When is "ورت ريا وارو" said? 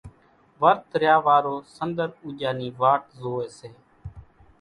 0.61-1.55